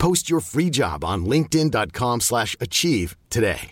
Post 0.00 0.30
your 0.30 0.40
free 0.40 0.70
job 0.70 1.04
on 1.04 1.26
linkedin.com 1.26 2.20
slash 2.20 2.56
achieve 2.58 3.16
today. 3.28 3.70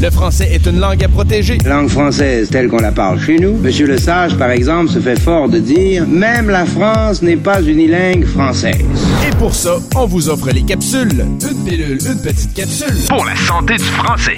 Le 0.00 0.10
français 0.10 0.48
est 0.52 0.64
une 0.66 0.78
langue 0.78 1.02
à 1.02 1.08
protéger. 1.08 1.58
Langue 1.64 1.88
française 1.88 2.50
telle 2.50 2.68
qu'on 2.68 2.78
la 2.78 2.92
parle 2.92 3.18
chez 3.18 3.36
nous. 3.40 3.56
Monsieur 3.56 3.88
Le 3.88 3.98
Sage, 3.98 4.38
par 4.38 4.52
exemple, 4.52 4.92
se 4.92 5.00
fait 5.00 5.18
fort 5.18 5.48
de 5.48 5.58
dire 5.58 6.06
«Même 6.08 6.48
la 6.48 6.66
France 6.66 7.20
n'est 7.20 7.36
pas 7.36 7.60
unilingue 7.60 8.24
française». 8.24 8.76
Et 9.26 9.34
pour 9.38 9.52
ça, 9.52 9.78
on 9.96 10.06
vous 10.06 10.28
offre 10.28 10.50
les 10.50 10.62
capsules. 10.62 11.26
Une 11.42 11.64
pilule, 11.64 11.98
une 12.06 12.22
petite 12.22 12.54
capsule. 12.54 12.94
Pour 13.08 13.24
la 13.24 13.34
santé 13.34 13.74
du 13.74 13.82
français. 13.82 14.36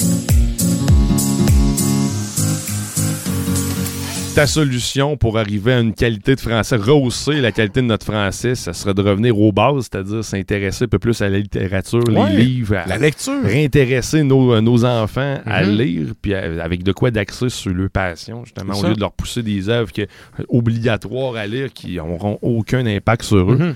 Ta 4.41 4.47
solution 4.47 5.19
pour 5.19 5.39
arriver 5.39 5.75
à 5.75 5.81
une 5.81 5.93
qualité 5.93 6.35
de 6.35 6.41
français, 6.41 6.77
rehausser 6.77 7.43
la 7.43 7.53
qualité 7.53 7.83
de 7.83 7.87
notre 7.87 8.07
français, 8.07 8.55
ça 8.55 8.73
serait 8.73 8.95
de 8.95 9.03
revenir 9.03 9.39
aux 9.39 9.53
bases, 9.53 9.89
c'est-à-dire 9.93 10.25
s'intéresser 10.25 10.85
un 10.85 10.89
peu 10.89 10.99
plus 10.99 11.21
à 11.21 11.29
la 11.29 11.39
littérature, 11.41 12.03
Ouais, 12.09 12.31
les 12.31 12.45
livres, 12.45 12.77
à 12.77 12.87
la 12.87 12.97
lecture. 12.97 13.43
réintéresser 13.45 14.23
nos, 14.23 14.59
nos 14.63 14.85
enfants 14.87 15.41
à 15.45 15.63
Mhm. 15.63 15.71
lire, 15.77 16.07
puis 16.23 16.33
avec 16.35 16.83
de 16.83 16.93
quoi 16.93 17.11
d'axer 17.11 17.51
sur 17.51 17.71
leur 17.75 17.91
passion, 17.91 18.43
justement, 18.47 18.73
au 18.73 18.81
ça. 18.81 18.89
lieu 18.89 18.95
de 18.95 19.01
leur 19.01 19.13
pousser 19.13 19.43
des 19.43 19.69
œuvres 19.69 19.93
que- 19.93 20.07
obligatoires 20.49 21.37
à 21.37 21.47
lire 21.47 21.71
qui 21.75 21.97
n'auront 21.97 22.39
aucun 22.41 22.87
impact 22.87 23.23
sur 23.25 23.53
eux. 23.53 23.57
Mhm. 23.59 23.75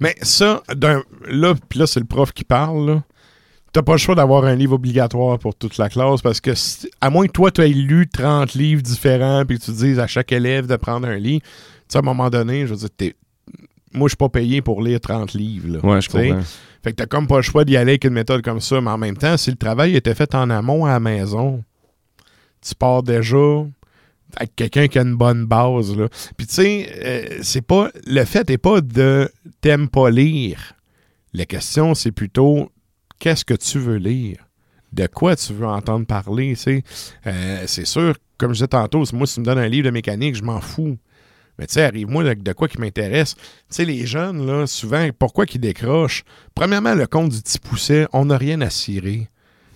Mais 0.00 0.14
ça, 0.20 0.62
là, 0.78 1.54
puis 1.68 1.78
là, 1.78 1.86
c'est 1.86 2.00
le 2.00 2.06
prof 2.06 2.32
qui 2.32 2.44
parle, 2.44 2.86
là. 2.86 3.02
T'as 3.74 3.82
pas 3.82 3.92
le 3.92 3.98
choix 3.98 4.14
d'avoir 4.14 4.44
un 4.44 4.54
livre 4.54 4.74
obligatoire 4.74 5.38
pour 5.38 5.54
toute 5.56 5.78
la 5.78 5.88
classe 5.88 6.22
parce 6.22 6.40
que, 6.40 6.54
si- 6.54 6.88
à 7.00 7.10
moins 7.10 7.26
que 7.26 7.32
toi, 7.32 7.50
tu 7.50 7.60
aies 7.60 7.68
lu 7.68 8.08
30 8.08 8.54
livres 8.54 8.80
différents 8.82 9.44
puis 9.44 9.58
que 9.58 9.64
tu 9.64 9.72
dises 9.72 9.98
à 9.98 10.06
chaque 10.06 10.30
élève 10.32 10.66
de 10.68 10.76
prendre 10.76 11.08
un 11.08 11.16
livre, 11.16 11.42
tu 11.42 11.48
sais, 11.88 11.96
à 11.98 12.00
un 12.00 12.04
moment 12.04 12.30
donné, 12.30 12.66
je 12.66 12.72
veux 12.72 12.78
dire, 12.78 12.88
t'es- 12.96 13.16
moi, 13.92 14.06
je 14.06 14.10
suis 14.10 14.16
pas 14.16 14.28
payé 14.28 14.62
pour 14.62 14.80
lire 14.80 15.00
30 15.00 15.34
livres. 15.34 15.68
là, 15.68 15.84
Ouais, 15.84 16.00
je 16.00 16.08
comprends. 16.08 16.40
Fait 16.84 16.90
que 16.92 16.96
t'as 16.96 17.06
comme 17.06 17.26
pas 17.26 17.36
le 17.36 17.42
choix 17.42 17.64
d'y 17.64 17.76
aller 17.76 17.92
avec 17.92 18.04
une 18.04 18.12
méthode 18.12 18.42
comme 18.42 18.60
ça, 18.60 18.80
mais 18.80 18.90
en 18.90 18.98
même 18.98 19.16
temps, 19.16 19.36
si 19.36 19.50
le 19.50 19.56
travail 19.56 19.96
était 19.96 20.14
fait 20.14 20.34
en 20.36 20.50
amont 20.50 20.84
à 20.84 20.90
la 20.90 21.00
maison, 21.00 21.64
tu 22.60 22.74
pars 22.76 23.02
déjà 23.02 23.36
avec 24.36 24.54
quelqu'un 24.54 24.86
qui 24.86 24.98
a 24.98 25.02
une 25.02 25.16
bonne 25.16 25.46
base. 25.46 25.96
Là. 25.96 26.08
Puis 26.36 26.46
tu 26.46 26.54
sais, 26.54 26.92
euh, 27.04 27.38
c'est 27.42 27.62
pas. 27.62 27.90
Le 28.06 28.24
fait 28.24 28.48
n'est 28.48 28.58
pas 28.58 28.80
de 28.80 29.28
t'aimes 29.60 29.88
pas 29.88 30.10
lire. 30.10 30.74
La 31.32 31.44
question, 31.46 31.94
c'est 31.94 32.12
plutôt 32.12 32.70
qu'est-ce 33.18 33.44
que 33.44 33.54
tu 33.54 33.78
veux 33.78 33.96
lire? 33.96 34.38
De 34.92 35.06
quoi 35.06 35.34
tu 35.34 35.52
veux 35.52 35.66
entendre 35.66 36.06
parler? 36.06 36.54
Euh, 37.26 37.64
c'est 37.66 37.86
sûr, 37.86 38.14
comme 38.38 38.50
je 38.50 38.58
disais 38.58 38.68
tantôt, 38.68 39.04
moi, 39.12 39.26
si 39.26 39.34
tu 39.34 39.40
me 39.40 39.44
donnes 39.44 39.58
un 39.58 39.68
livre 39.68 39.86
de 39.86 39.90
mécanique, 39.90 40.36
je 40.36 40.44
m'en 40.44 40.60
fous. 40.60 40.96
Mais 41.58 41.66
tu 41.66 41.74
sais, 41.74 41.82
arrive-moi 41.82 42.34
de 42.34 42.52
quoi 42.52 42.68
qui 42.68 42.80
m'intéresse. 42.80 43.34
Tu 43.34 43.42
sais, 43.70 43.84
les 43.84 44.06
jeunes, 44.06 44.46
là, 44.46 44.66
souvent, 44.66 45.08
pourquoi 45.16 45.46
qu'ils 45.46 45.60
décrochent? 45.60 46.24
Premièrement, 46.54 46.94
le 46.94 47.06
compte 47.06 47.30
du 47.30 47.40
petit 47.40 47.58
pousset, 47.58 48.06
on 48.12 48.26
n'a 48.26 48.36
rien 48.36 48.60
à 48.60 48.70
cirer. 48.70 49.28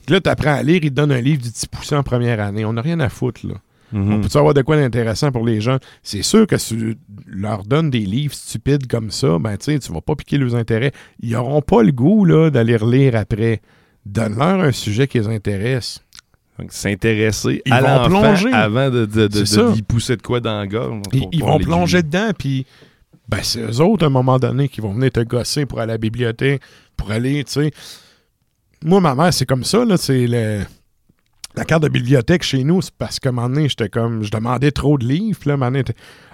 Là, 0.09 0.21
tu 0.21 0.31
apprends 0.31 0.55
à 0.55 0.63
lire, 0.63 0.81
ils 0.83 0.91
te 0.91 0.95
donnent 0.95 1.13
un 1.13 1.21
livre 1.21 1.43
du 1.43 1.51
petit 1.51 1.67
pousset 1.69 1.95
en 1.95 2.03
première 2.03 2.41
année. 2.41 2.65
On 2.65 2.73
n'a 2.73 2.83
rien 2.83 2.99
à 3.01 3.09
foutre, 3.09 3.47
là. 3.47 3.55
Mhm. 3.93 4.13
On 4.13 4.21
peut 4.21 4.39
avoir 4.39 4.55
de 4.55 4.63
quoi 4.63 4.77
d'intéressant 4.77 5.33
pour 5.33 5.47
les 5.47 5.61
gens? 5.61 5.79
C'est 6.03 6.23
sûr 6.23 6.47
que 6.47 6.59
si 6.59 6.77
tu 6.77 6.99
leur 7.27 7.65
donnes 7.65 7.91
des 7.91 8.01
livres 8.01 8.35
stupides 8.35 8.87
comme 8.87 9.11
ça, 9.11 9.39
ben 9.39 9.57
tu 9.57 9.73
sais, 9.73 9.79
tu 9.79 9.93
vas 9.93 10.01
pas 10.01 10.15
piquer 10.15 10.37
leurs 10.39 10.55
intérêts. 10.55 10.93
Ils 11.21 11.31
n'auront 11.33 11.63
pas 11.63 11.83
le 11.83 11.93
goût 11.93 12.25
là, 12.25 12.51
d'aller 12.51 12.77
relire 12.77 13.17
après. 13.17 13.61
Donne-leur 14.05 14.61
un 14.61 14.73
sujet 14.73 15.07
qui 15.07 15.19
les 15.19 15.29
intéresse. 15.29 16.01
Donc, 16.59 16.73
s'intéresser 16.73 17.63
Ils 17.67 17.73
à 17.73 17.81
vont 17.81 17.87
l'enfant 18.15 18.21
plonger. 18.35 18.53
avant 18.53 18.91
de, 18.91 19.07
de, 19.07 19.27
de, 19.29 19.75
lui 19.75 19.83
pousser 19.83 20.17
de 20.17 20.23
quoi 20.23 20.41
dans 20.41 20.59
la 20.59 20.67
gorge. 20.67 21.01
Ils, 21.13 21.21
pour- 21.21 21.29
ils 21.33 21.39
pour 21.41 21.49
vont 21.51 21.59
plonger 21.59 22.03
dedans, 22.03 22.31
puis 22.37 22.67
ben, 23.29 23.39
c'est 23.43 23.61
eux 23.61 23.81
autres, 23.81 24.05
à 24.05 24.07
un 24.07 24.11
moment 24.11 24.39
donné, 24.39 24.69
qui 24.69 24.81
vont 24.81 24.93
venir 24.93 25.11
te 25.13 25.21
gosser 25.21 25.67
pour 25.67 25.79
aller 25.81 25.91
à 25.93 25.95
la 25.95 25.99
bibliothèque, 25.99 26.61
pour 26.97 27.11
aller, 27.13 27.45
tu 27.45 27.53
sais. 27.53 27.71
Moi, 28.85 29.01
ma 29.01 29.15
mère, 29.15 29.33
c'est 29.33 29.47
comme 29.47 29.65
ça, 29.65 29.85
là, 29.85 29.97
c'est 29.97 30.27
le... 30.27 30.63
La 31.59 31.65
carte 31.65 31.83
de 31.83 31.89
bibliothèque 31.89 32.45
chez 32.45 32.63
nous, 32.63 32.81
c'est 32.83 32.95
parce 32.97 33.19
qu'à 33.19 33.31
un 33.31 33.33
moment 33.33 33.49
donné, 33.49 33.69
j'étais 33.69 33.89
comme, 33.89 34.23
je 34.23 34.31
demandais 34.31 34.71
trop 34.71 34.97
de 34.97 35.05
livres, 35.05 35.41
là, 35.45 35.57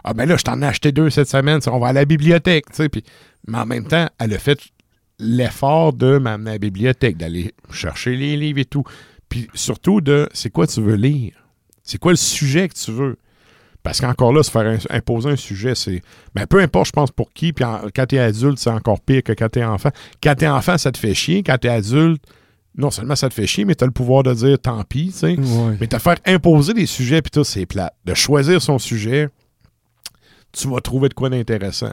ah 0.05 0.12
ben 0.12 0.27
là, 0.27 0.37
je 0.37 0.43
t'en 0.43 0.61
ai 0.61 0.67
acheté 0.67 0.93
deux 0.93 1.09
cette 1.09 1.31
semaine, 1.31 1.61
on 1.67 1.79
va 1.79 1.89
à 1.89 1.93
la 1.95 2.05
bibliothèque, 2.05 2.67
tu 2.69 2.77
sais, 2.77 2.89
puis, 2.91 3.03
mais 3.49 3.57
en 3.57 3.65
même 3.65 3.87
temps, 3.87 4.07
elle 4.19 4.34
a 4.34 4.39
fait 4.39 4.59
l'effort 5.19 5.95
de 5.95 6.19
m'amener 6.19 6.51
à 6.51 6.53
la 6.53 6.59
bibliothèque, 6.59 7.17
d'aller 7.17 7.55
chercher 7.73 8.17
les 8.17 8.37
livres 8.37 8.59
et 8.59 8.65
tout, 8.67 8.84
puis 9.31 9.49
surtout 9.55 10.03
de, 10.03 10.29
c'est 10.34 10.51
quoi 10.51 10.67
tu 10.67 10.83
veux 10.83 10.97
lire? 10.97 11.33
C'est 11.83 11.97
quoi 11.97 12.13
le 12.13 12.17
sujet 12.17 12.69
que 12.69 12.75
tu 12.75 12.93
veux? 12.93 13.17
Parce 13.83 14.03
qu'encore 14.03 14.34
là, 14.34 14.43
se 14.43 14.51
faire 14.51 14.79
imposer 14.91 15.31
un 15.31 15.37
sujet, 15.37 15.75
c'est. 15.75 16.03
Ben, 16.34 16.47
peu 16.47 16.61
importe, 16.61 16.89
je 16.89 16.93
pense, 16.93 17.11
pour 17.11 17.33
qui. 17.33 17.53
Puis 17.53 17.65
en- 17.65 17.83
quand 17.95 18.07
t'es 18.07 18.19
adulte, 18.19 18.59
c'est 18.59 18.71
encore 18.71 19.01
pire 19.01 19.23
que 19.23 19.33
quand 19.33 19.51
t'es 19.51 19.65
enfant. 19.65 19.91
Quand 20.23 20.34
t'es 20.34 20.49
enfant, 20.49 20.79
ça 20.79 20.91
te 20.91 20.97
fait 20.97 21.13
chier. 21.13 21.43
Quand 21.43 21.59
t'es 21.59 21.69
adulte, 21.69 22.23
non 22.77 22.91
seulement 22.91 23.15
ça 23.17 23.29
te 23.29 23.35
fait 23.35 23.47
chier, 23.47 23.65
mais 23.65 23.75
t'as 23.75 23.87
le 23.87 23.93
pouvoir 23.93 24.23
de 24.25 24.35
dire 24.35 24.59
tant 24.59 24.83
pis, 24.85 25.07
tu 25.07 25.12
sais. 25.19 25.39
Ouais. 25.39 25.77
Mais 25.81 25.87
te 25.87 25.99
faire 25.99 26.17
imposer 26.27 26.75
des 26.75 26.87
sujets, 26.87 27.23
puis 27.23 27.31
tout, 27.31 27.45
c'est 27.45 27.67
plate. 27.67 27.95
De 28.05 28.15
choisir 28.15 28.61
son 28.61 28.79
sujet, 28.79 29.29
tu 30.53 30.69
vas 30.69 30.81
trouver 30.81 31.09
de 31.09 31.15
quoi 31.15 31.29
d'intéressant. 31.31 31.93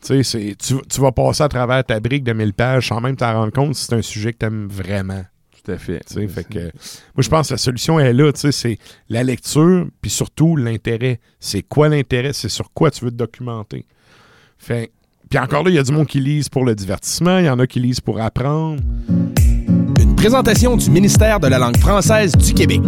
Tu 0.00 0.06
sais, 0.08 0.22
c'est- 0.22 0.56
tu, 0.58 0.74
tu 0.88 1.00
vas 1.00 1.10
passer 1.12 1.42
à 1.42 1.48
travers 1.48 1.84
ta 1.84 1.98
brique 2.00 2.22
de 2.24 2.32
1000 2.32 2.52
pages 2.52 2.88
sans 2.88 3.00
même 3.00 3.16
t'en 3.16 3.32
rendre 3.32 3.52
compte 3.52 3.74
si 3.74 3.84
c'est 3.86 3.94
un 3.94 4.02
sujet 4.02 4.32
que 4.32 4.38
t'aimes 4.38 4.68
vraiment. 4.70 5.24
Tout 5.64 5.72
à 5.72 5.76
fait. 5.76 6.00
Tu 6.06 6.14
sais, 6.14 6.28
fait 6.28 6.44
que, 6.44 6.58
moi, 6.60 6.70
je 7.18 7.28
pense 7.28 7.48
que 7.48 7.54
la 7.54 7.58
solution 7.58 7.98
est 8.00 8.12
là. 8.12 8.32
tu 8.32 8.40
sais, 8.40 8.52
C'est 8.52 8.78
la 9.08 9.22
lecture, 9.24 9.86
puis 10.00 10.10
surtout 10.10 10.54
l'intérêt. 10.56 11.20
C'est 11.40 11.62
quoi 11.62 11.88
l'intérêt? 11.88 12.32
C'est 12.32 12.48
sur 12.48 12.72
quoi 12.72 12.90
tu 12.92 13.04
veux 13.04 13.10
te 13.10 13.16
documenter? 13.16 13.84
Fait, 14.56 14.90
puis 15.28 15.38
encore 15.38 15.64
là, 15.64 15.70
il 15.70 15.74
y 15.76 15.78
a 15.78 15.82
du 15.82 15.92
monde 15.92 16.06
qui 16.06 16.20
lise 16.20 16.48
pour 16.48 16.64
le 16.64 16.74
divertissement, 16.74 17.38
il 17.38 17.46
y 17.46 17.50
en 17.50 17.58
a 17.58 17.66
qui 17.66 17.80
lisent 17.80 18.00
pour 18.00 18.20
apprendre. 18.20 18.80
Présentation 20.18 20.76
du 20.76 20.90
ministère 20.90 21.38
de 21.38 21.46
la 21.46 21.60
langue 21.60 21.76
française 21.76 22.32
du 22.32 22.52
Québec. 22.52 22.82